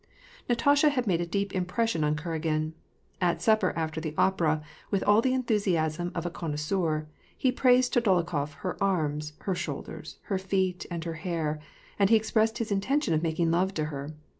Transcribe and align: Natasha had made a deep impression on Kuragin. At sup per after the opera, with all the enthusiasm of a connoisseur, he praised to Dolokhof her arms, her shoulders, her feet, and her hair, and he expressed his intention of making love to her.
Natasha 0.49 0.89
had 0.89 1.05
made 1.05 1.21
a 1.21 1.27
deep 1.27 1.53
impression 1.53 2.03
on 2.03 2.15
Kuragin. 2.15 2.73
At 3.21 3.39
sup 3.39 3.59
per 3.59 3.69
after 3.73 4.01
the 4.01 4.15
opera, 4.17 4.63
with 4.89 5.03
all 5.03 5.21
the 5.21 5.31
enthusiasm 5.33 6.11
of 6.15 6.25
a 6.25 6.31
connoisseur, 6.31 7.05
he 7.37 7.51
praised 7.51 7.93
to 7.93 8.01
Dolokhof 8.01 8.53
her 8.65 8.81
arms, 8.81 9.33
her 9.41 9.53
shoulders, 9.53 10.17
her 10.23 10.39
feet, 10.39 10.87
and 10.89 11.03
her 11.03 11.13
hair, 11.21 11.59
and 11.99 12.09
he 12.09 12.15
expressed 12.15 12.57
his 12.57 12.71
intention 12.71 13.13
of 13.13 13.21
making 13.21 13.51
love 13.51 13.75
to 13.75 13.85
her. 13.93 14.15